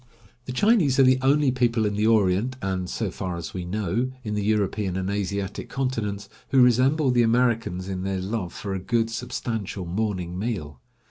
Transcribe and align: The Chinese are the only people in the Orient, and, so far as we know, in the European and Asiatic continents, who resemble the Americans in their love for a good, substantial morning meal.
The 0.45 0.51
Chinese 0.51 0.99
are 0.99 1.03
the 1.03 1.19
only 1.21 1.51
people 1.51 1.85
in 1.85 1.93
the 1.93 2.07
Orient, 2.07 2.55
and, 2.59 2.89
so 2.89 3.11
far 3.11 3.35
as 3.37 3.53
we 3.53 3.65
know, 3.65 4.11
in 4.23 4.33
the 4.33 4.43
European 4.43 4.97
and 4.97 5.11
Asiatic 5.11 5.69
continents, 5.69 6.27
who 6.49 6.59
resemble 6.59 7.11
the 7.11 7.21
Americans 7.21 7.87
in 7.87 8.01
their 8.01 8.17
love 8.19 8.51
for 8.51 8.73
a 8.73 8.79
good, 8.79 9.11
substantial 9.11 9.85
morning 9.85 10.39
meal. 10.39 10.81